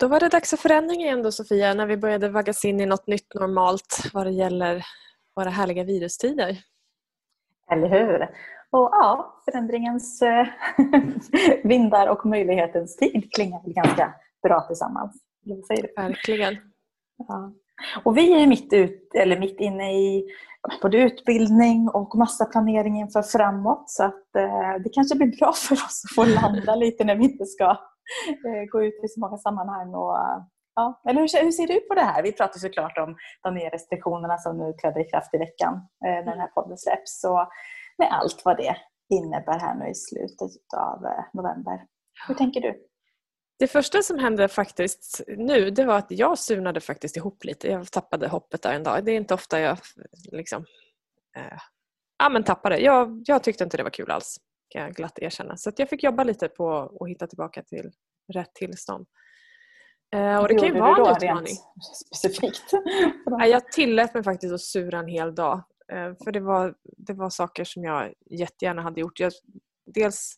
[0.00, 2.86] Då var det dags för förändring igen då Sofia, när vi började vaggas in i
[2.86, 4.84] något nytt normalt vad det gäller
[5.36, 6.58] våra härliga virustider.
[7.72, 8.22] Eller hur?
[8.70, 10.46] Och ja, förändringens eh,
[11.64, 15.22] vindar och möjlighetens tid klingar ganska bra tillsammans.
[15.44, 16.02] Vad säger du?
[16.02, 16.56] Verkligen.
[17.28, 17.52] Ja.
[18.04, 20.24] Och vi är mitt, ut, eller mitt inne i
[20.82, 23.90] både utbildning och massa planering inför framåt.
[23.90, 27.24] Så att, eh, det kanske blir bra för oss att få landa lite när vi
[27.24, 27.76] inte ska
[28.48, 29.94] Eh, gå ut i så många sammanhang.
[29.94, 30.16] Och,
[30.74, 31.02] ja.
[31.08, 32.22] Eller hur, hur ser du på det här?
[32.22, 36.24] Vi pratar såklart om de nya restriktionerna som nu trädde i kraft i veckan eh,
[36.24, 37.20] när den här podden släpps.
[37.20, 37.48] Så
[37.98, 38.76] med allt vad det
[39.14, 41.84] innebär här nu i slutet av eh, november.
[42.28, 42.84] Hur tänker du?
[43.58, 47.68] Det första som hände faktiskt nu det var att jag surnade faktiskt ihop lite.
[47.68, 49.04] Jag tappade hoppet där en dag.
[49.04, 49.78] Det är inte ofta jag
[50.32, 50.64] liksom,
[51.36, 51.58] äh,
[52.18, 52.78] ja, men tappade.
[52.78, 54.36] Jag, jag tyckte inte det var kul alls
[54.68, 55.56] kan jag glatt erkänna.
[55.56, 57.90] Så jag fick jobba lite på att hitta tillbaka till
[58.32, 59.06] rätt tillstånd.
[60.14, 61.54] Eh, och det kan ju vara en utmaning.
[62.06, 62.72] Specifikt?
[63.46, 65.62] jag tillät mig faktiskt att sura en hel dag.
[65.92, 69.20] Eh, för det var, det var saker som jag jättegärna hade gjort.
[69.20, 69.32] Jag,
[69.86, 70.34] dels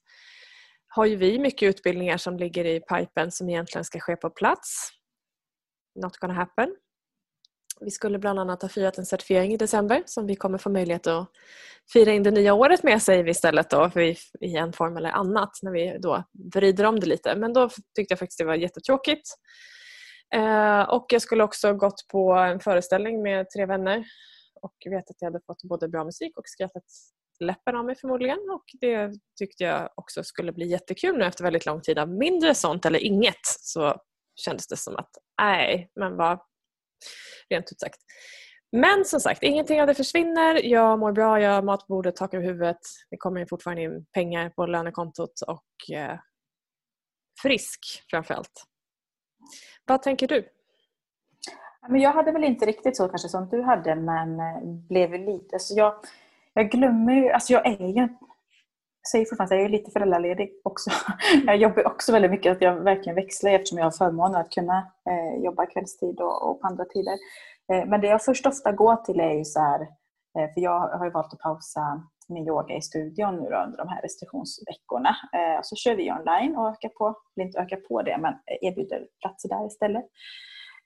[0.89, 4.89] har ju vi mycket utbildningar som ligger i pipen som egentligen ska ske på plats.
[6.03, 6.77] Not gonna happen.
[7.84, 11.06] Vi skulle bland annat ha firat en certifiering i december som vi kommer få möjlighet
[11.06, 11.31] att
[11.92, 15.11] fira in det nya året med säger vi istället då, för i en form eller
[15.11, 17.37] annat när vi då vrider om det lite.
[17.37, 19.28] Men då tyckte jag faktiskt det var jättetråkigt.
[20.34, 24.05] Eh, och jag skulle också gått på en föreställning med tre vänner
[24.62, 26.84] och vet att jag hade fått både bra musik och skrattat
[27.41, 31.67] läppen av mig förmodligen och det tyckte jag också skulle bli jättekul nu efter väldigt
[31.67, 34.00] lång tid av mindre sånt eller inget så
[34.37, 35.11] kändes det som att
[35.42, 36.39] nej, men vad
[37.51, 38.01] rent ut sagt.
[38.73, 40.65] Men som sagt, ingenting av det försvinner.
[40.65, 42.81] Jag mår bra, jag har mat på bordet, tak över huvudet.
[43.11, 46.19] Det kommer fortfarande in pengar på lönekontot och eh,
[47.43, 48.65] frisk framförallt.
[49.84, 50.48] Vad tänker du?
[51.89, 55.59] jag hade väl inte riktigt så kanske som du hade men eh, blev lite...
[55.59, 55.94] Så jag,
[56.55, 57.31] jag glömmer ju...
[57.31, 58.09] Alltså jag är ju...
[59.03, 60.91] Jag säger fortfarande jag är lite föräldraledig också.
[61.47, 64.78] Jag jobbar också väldigt mycket, att jag verkligen växlar eftersom jag har förmånen att kunna
[65.11, 67.16] eh, jobba kvällstid och, och på andra tider.
[67.72, 69.81] Eh, men det jag först ofta går till är ju så här,
[70.39, 73.89] eh, för jag har ju valt att pausa min yoga i studion nu under de
[73.89, 75.09] här restriktionsveckorna.
[75.09, 79.06] Eh, så kör vi online och ökar på, vill inte öka på det, men erbjuder
[79.21, 80.05] platser där istället.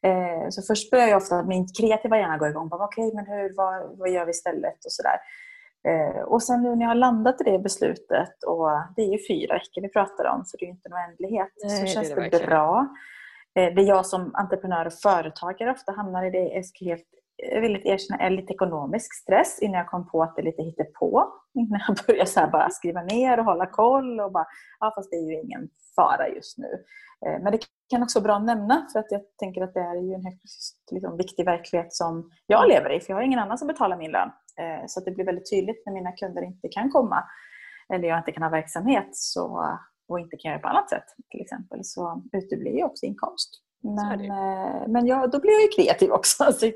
[0.06, 2.68] Eh, så först börjar jag ofta, min kreativa hjärna gå igång.
[2.72, 4.84] Okej, okay, men hur, vad, vad gör vi istället?
[4.84, 5.18] Och sådär
[6.24, 9.54] och sen nu när jag har landat i det beslutet, och det är ju fyra
[9.54, 12.28] veckor vi pratar om, så det är ju inte en oändlighet, Nej, så känns det,
[12.28, 12.88] det bra.
[13.54, 16.84] Eh, det jag som entreprenör och företagare ofta hamnar i det, jag ska
[17.42, 20.44] Eh, jag villigt erkänna, är lite ekonomisk stress innan jag kom på att det är
[20.44, 21.24] lite hittepå.
[21.54, 24.46] Innan jag började så bara skriva ner och hålla koll och bara,
[24.80, 26.84] ja fast det är ju ingen fara just nu.
[27.26, 27.58] Eh, men det
[27.90, 30.24] kan också vara bra att nämna för att jag tänker att det är ju en
[30.24, 33.96] högst liksom, viktig verklighet som jag lever i för jag har ingen annan som betalar
[33.96, 34.30] min lön.
[34.58, 37.24] Eh, så det blir väldigt tydligt när mina kunder inte kan komma
[37.94, 39.78] eller jag inte kan ha verksamhet så,
[40.08, 43.63] och inte kan göra på annat sätt till exempel så uteblir ju också inkomst.
[43.84, 46.44] Men, eh, men jag, då blir jag ju kreativ också.
[46.52, 46.66] Så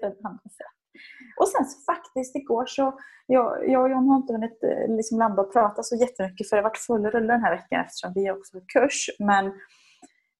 [1.41, 5.18] och sen så faktiskt igår så, jag, jag och John har inte hunnit eh, liksom
[5.18, 8.12] landa och prata så jättemycket för det har varit full rulle den här veckan eftersom
[8.14, 9.10] vi också har kurs.
[9.18, 9.47] Men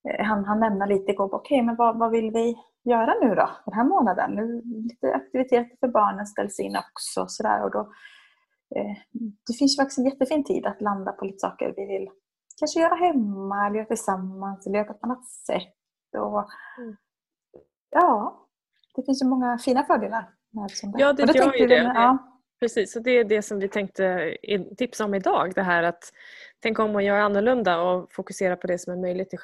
[0.09, 3.35] eh, han, han nämnde lite igår, okej okay, men vad, vad vill vi göra nu
[3.35, 4.31] då den här månaden?
[4.31, 7.27] Nu, lite aktiviteter för barnen ställs in också.
[7.29, 7.81] Så där, och då,
[8.77, 8.97] eh,
[9.47, 12.09] det finns ju faktiskt en jättefin tid att landa på lite saker vi vill
[12.59, 15.75] kanske göra hemma eller göra tillsammans eller göra på ett annat sätt.
[16.15, 16.49] Och,
[16.79, 16.97] mm.
[17.91, 18.47] Ja,
[18.95, 20.31] det finns ju många fina fördelar.
[20.51, 21.93] Med ja, det gör ju det.
[21.95, 22.19] Ja.
[22.61, 24.37] Precis, och det är det som vi tänkte
[24.77, 25.53] tipsa om idag.
[25.55, 26.13] Det här att
[26.63, 29.39] tänka om och göra annorlunda och fokusera på det som är möjligt till,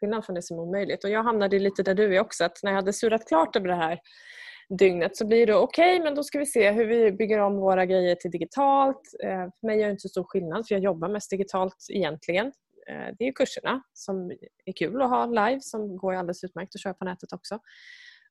[0.00, 1.04] skillnad från det som är omöjligt.
[1.04, 3.68] Och jag hamnade lite där du är också, att när jag hade surat klart över
[3.68, 4.00] det här
[4.78, 7.56] dygnet så blir det okej, okay, men då ska vi se hur vi bygger om
[7.56, 9.00] våra grejer till digitalt.
[9.22, 12.52] Eh, för mig gör det inte så stor skillnad för jag jobbar mest digitalt egentligen.
[12.90, 14.30] Eh, det är kurserna som
[14.64, 17.58] är kul att ha live som går alldeles utmärkt att köra på nätet också.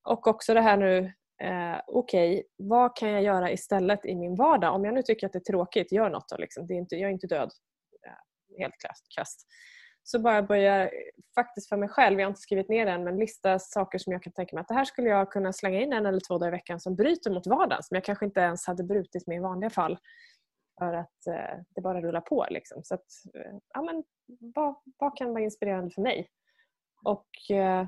[0.03, 0.97] Och också det här nu
[1.43, 4.75] eh, okej, okay, vad kan jag göra istället i min vardag?
[4.75, 6.37] Om jag nu tycker att det är tråkigt, gör något då.
[6.37, 6.67] Liksom.
[6.67, 7.51] Det är inte, jag är inte död.
[8.07, 8.75] Eh, helt
[9.15, 9.47] krasst.
[10.03, 10.89] Så bara börja,
[11.35, 14.13] faktiskt för mig själv, jag har inte skrivit ner det än, men lista saker som
[14.13, 16.37] jag kan tänka mig att det här skulle jag kunna slänga in en eller två
[16.37, 19.37] dagar i veckan som bryter mot vardagen, som jag kanske inte ens hade brutit med
[19.37, 19.97] i vanliga fall.
[20.79, 22.47] För att eh, det bara rullar på.
[22.49, 22.83] Liksom.
[22.83, 24.03] Så att, eh, ja, men,
[24.55, 26.29] vad, vad kan vara inspirerande för mig?
[27.03, 27.87] Och eh,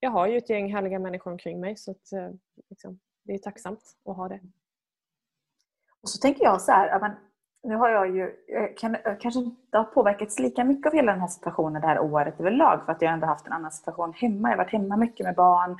[0.00, 2.30] jag har ju ett gäng härliga människor omkring mig så att, eh,
[2.70, 4.40] liksom, det är tacksamt att ha det.
[6.02, 7.16] Och så tänker jag så här,
[7.64, 11.12] nu har jag ju eh, kan, eh, kanske inte har påverkats lika mycket av hela
[11.12, 14.12] den här situationen det här året överlag för att jag ändå haft en annan situation
[14.12, 14.48] hemma.
[14.48, 15.78] Jag har varit hemma mycket med barn.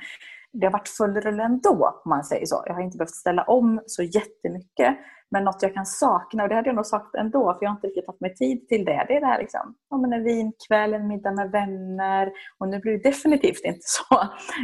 [0.59, 2.63] Det har varit full rulle ändå om man säger så.
[2.65, 4.97] Jag har inte behövt ställa om så jättemycket.
[5.31, 7.75] Men något jag kan sakna, och det hade jag nog sagt ändå för jag har
[7.75, 9.05] inte riktigt haft mig tid till det.
[9.07, 12.31] Det är det här liksom, ja, men en vinkväll, en middag med vänner.
[12.57, 14.15] Och nu blir det definitivt inte så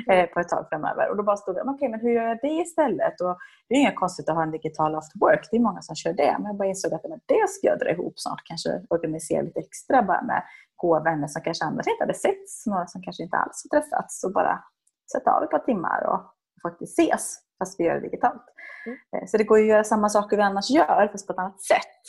[0.11, 1.09] eh, på ett tag framöver.
[1.09, 3.21] Och då bara stod jag, okej okay, men hur gör jag det istället?
[3.21, 3.37] Och
[3.69, 6.13] det är inget konstigt att ha en digital after work, det är många som kör
[6.13, 6.35] det.
[6.39, 8.41] Men jag bara insåg att det ska jag dra ihop snart.
[8.45, 10.43] Kanske organisera lite extra bara med
[10.75, 12.65] goda vänner som kanske annars inte hade setts.
[12.65, 14.23] Några som kanske inte alls har träffats.
[14.23, 14.63] Och bara
[15.11, 16.21] sätta av ett par timmar och
[16.61, 18.43] faktiskt ses fast vi gör det digitalt.
[18.85, 18.97] Mm.
[19.15, 21.39] Eh, så det går ju att göra samma saker vi annars gör fast på ett
[21.39, 22.01] annat sätt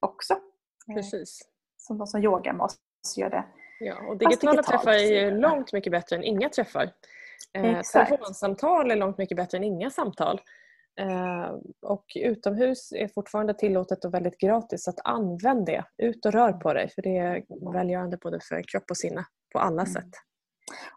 [0.00, 0.34] också.
[0.88, 1.42] Eh, Precis.
[1.76, 2.76] Som de som yogar med oss
[3.16, 3.44] gör det.
[3.80, 6.90] Ja, och digitala träffar är ju långt mycket bättre än inga träffar.
[7.52, 10.40] Eh, telefonsamtal är långt mycket bättre än inga samtal.
[11.82, 14.88] Och utomhus är fortfarande tillåtet och väldigt gratis.
[14.88, 15.84] att använd det.
[15.98, 17.42] Ut och rör på dig för det är
[17.72, 19.92] välgörande både för kropp och sinne på alla mm.
[19.92, 20.10] sätt.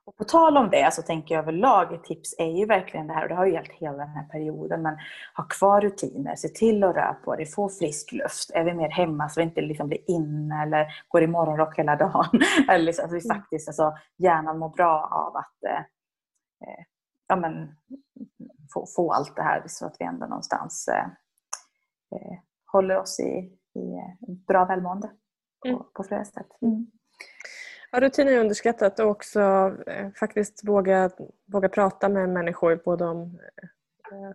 [0.05, 3.13] Och på tal om det så tänker jag överlag ett tips är ju verkligen det
[3.13, 4.97] här och det har ju gällt hela den här perioden men
[5.37, 8.51] ha kvar rutiner, se till att röra på dig, få frisk luft.
[8.53, 11.95] Är vi mer hemma så vi inte liksom blir inne eller går i morgonrock hela
[11.95, 12.29] dagen.
[12.69, 13.37] eller liksom, att vi mm.
[13.37, 15.79] faktiskt, alltså, hjärnan mår bra av att eh,
[16.69, 16.83] eh,
[17.27, 17.75] ja, men,
[18.73, 21.05] få, få allt det här så att vi ändå någonstans eh,
[22.15, 22.37] eh
[22.71, 25.11] håller oss i, i bra välmående
[25.61, 25.81] på, mm.
[25.93, 26.47] på flera sätt.
[26.61, 26.87] Mm.
[27.93, 29.39] Har rutiner underskattat och också
[29.87, 31.09] eh, faktiskt våga,
[31.45, 33.39] våga prata med människor både om
[34.11, 34.31] eh, eh,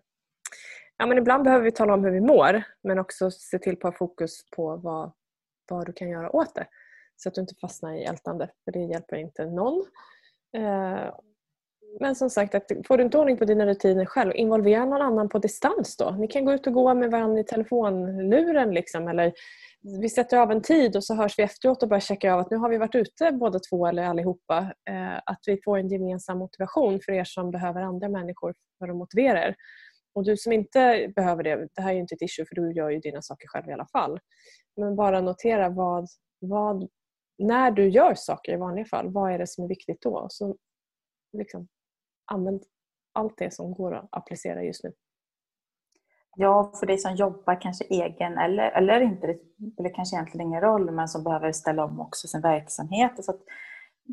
[0.97, 3.83] Ja, men ibland behöver vi tala om hur vi mår men också se till att
[3.83, 5.13] ha fokus på vad,
[5.71, 6.67] vad du kan göra åt det.
[7.17, 9.87] Så att du inte fastnar i ältande för det hjälper inte någon.
[10.57, 11.15] Eh,
[12.01, 15.29] men som sagt, att får du inte ordning på dina rutiner själv, involvera någon annan
[15.29, 16.11] på distans då.
[16.11, 19.33] Ni kan gå ut och gå med varandra i telefonluren liksom, eller
[19.81, 22.51] vi sätter av en tid och så hörs vi efteråt och börjar checka av att
[22.51, 24.73] nu har vi varit ute båda två eller allihopa.
[24.91, 28.97] Eh, att vi får en gemensam motivation för er som behöver andra människor för att
[28.97, 29.55] motivera er.
[30.15, 32.73] Och du som inte behöver det, det här är ju inte ett issue för du
[32.73, 34.19] gör ju dina saker själv i alla fall.
[34.77, 36.07] Men bara notera vad,
[36.41, 36.89] vad
[37.39, 40.27] när du gör saker i vanliga fall, vad är det som är viktigt då?
[40.31, 40.57] Så
[41.33, 41.69] liksom,
[42.29, 42.63] använd
[43.13, 44.93] allt det som går att applicera just nu.
[46.37, 50.61] Ja, för dig som jobbar kanske egen eller, eller inte, det spelar kanske egentligen ingen
[50.61, 53.25] roll, men som behöver ställa om också sin verksamhet.
[53.25, 53.41] Så att,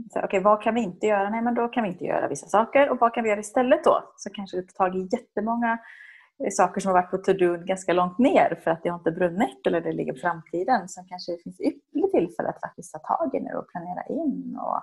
[0.10, 1.30] Okej, okay, vad kan vi inte göra?
[1.30, 2.90] Nej, men då kan vi inte göra vissa saker.
[2.90, 4.14] Och vad kan vi göra istället då?
[4.18, 5.80] Så kanske det tar tag i jättemånga
[6.44, 9.12] eh, saker som har varit på to-do ganska långt ner för att det har inte
[9.12, 10.90] brunnit eller det ligger på framtiden.
[10.90, 14.60] Som kanske det finns ypperligt tillfälle att faktiskt ta tag i nu och planera in
[14.62, 14.82] och,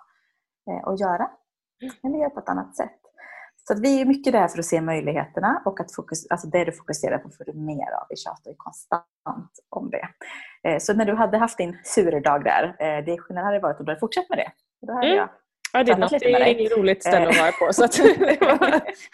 [0.73, 1.31] eh, och göra.
[2.05, 3.02] Eller göra på ett annat sätt.
[3.69, 6.73] Så vi är mycket där för att se möjligheterna och att fokus, alltså det du
[6.73, 8.07] fokuserar på får du mer av.
[8.09, 10.09] Vi tjatar ju konstant om det.
[10.69, 13.87] Eh, så när du hade haft din surdag där, eh, det skillnaden hade varit om
[13.87, 14.53] du hade fortsatt med det.
[14.87, 15.19] Då hade mm.
[15.19, 15.29] jag
[15.73, 17.73] Ja, det, är något, det är inget roligt ställe att vara på.
[17.73, 18.41] Så att det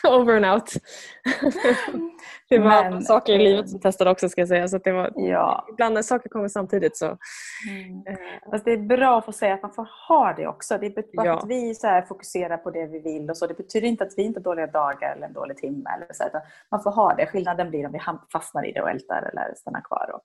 [0.05, 0.73] var over and out.
[2.49, 4.69] Det var Men, saker i livet som testade också ska jag säga.
[4.69, 5.67] Så det var, ja.
[5.71, 7.07] Ibland när saker kommer samtidigt så...
[7.07, 8.07] Mm.
[8.53, 8.63] Eh.
[8.65, 10.79] det är bra att få säga att man får ha det också.
[10.79, 11.39] Det är bara ja.
[11.39, 13.31] att vi så fokuserar på det vi vill.
[13.31, 13.47] och så.
[13.47, 15.91] Det betyder inte att vi inte har dåliga dagar eller en dålig timme.
[15.97, 16.25] Eller så,
[16.71, 17.27] man får ha det.
[17.27, 18.01] Skillnaden blir om vi
[18.33, 20.23] fastnar i det och ältar eller stannar kvar och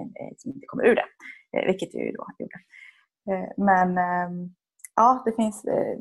[0.00, 1.06] eh, inte kommer ur det.
[1.58, 2.58] Eh, vilket jag ju då gjorde.
[3.56, 4.54] Men ehm,
[5.00, 5.98] ja, det finns eh,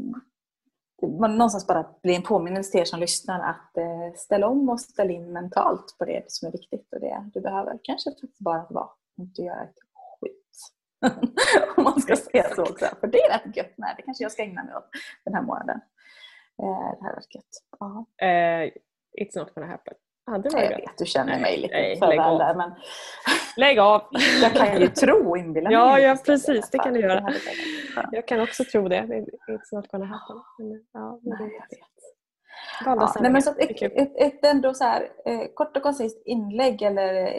[1.08, 5.12] någonstans bara bli en påminnelse till er som lyssnar att eh, ställa om och ställa
[5.12, 7.80] in mentalt på det som är viktigt och det du behöver.
[7.84, 9.76] Kanske faktiskt bara att vara, inte göra ett
[10.20, 10.56] skit.
[11.78, 12.86] Om man ska säga så också.
[13.00, 13.74] För det är rätt gött.
[13.78, 14.90] Nej, det kanske jag ska ägna mig åt
[15.26, 15.80] den här månaden.
[16.62, 17.54] Eh, det här är rätt gött.
[17.82, 18.80] Uh,
[19.22, 19.94] it's not gonna happen.
[20.32, 22.56] Ja, det var jag vet, du känner mig lite nej, för väl där.
[22.56, 22.72] Men...
[23.58, 24.02] Lägg av!
[24.42, 25.74] jag kan ju tro inbilla mig.
[25.74, 26.70] Ja, ja precis.
[26.70, 27.34] Det kan du göra.
[28.12, 29.02] Jag kan också tro det.
[29.02, 30.42] It's not gonna happen.
[30.58, 31.90] Men, ja, men nej, jag vet.
[32.86, 36.82] Ja, nej, men så ett, ett, ett, ändå så här, eh, kort och koncist inlägg
[36.82, 37.38] eller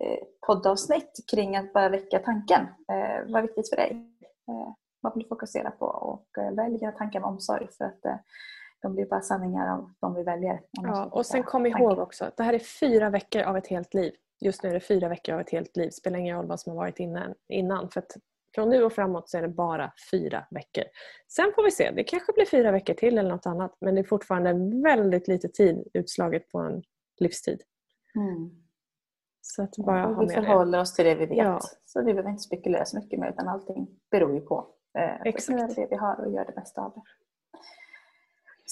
[0.00, 2.60] eh, poddavsnitt kring att bara väcka tanken.
[2.62, 3.90] Eh, vad är viktigt för dig?
[4.48, 5.86] Eh, vad vill du fokusera på?
[5.86, 7.68] Och eh, välj dina tankar med omsorg.
[7.78, 8.20] För att,
[8.82, 10.60] de blir bara sanningar av de vi väljer.
[10.70, 13.94] Ja, och sen kom ihåg också att det här är fyra veckor av ett helt
[13.94, 14.12] liv.
[14.40, 15.90] Just nu är det fyra veckor av ett helt liv.
[15.90, 17.34] Spelar ingen roll vad som har varit innan.
[17.48, 18.16] innan för att
[18.54, 20.84] från nu och framåt så är det bara fyra veckor.
[21.28, 21.90] Sen får vi se.
[21.90, 23.76] Det kanske blir fyra veckor till eller något annat.
[23.80, 26.82] Men det är fortfarande väldigt lite tid utslaget på en
[27.20, 27.62] livstid.
[28.14, 28.50] Mm.
[29.40, 30.82] Så att bara ha vi förhåller det.
[30.82, 31.38] oss till det vi vet.
[31.38, 31.60] Ja.
[31.84, 34.66] Så vi behöver inte spekulera så mycket mer utan allting beror ju på.
[34.98, 35.76] Eh, Exakt.
[35.76, 37.02] det vi har och gör det bästa av det.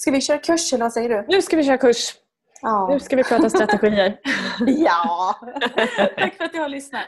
[0.01, 1.25] Ska vi köra kurs eller vad säger du?
[1.27, 2.13] Nu ska vi köra kurs.
[2.61, 2.89] Ja.
[2.93, 4.17] Nu ska vi prata strategier.
[4.67, 5.35] ja!
[6.17, 7.05] Tack för att du har lyssnat.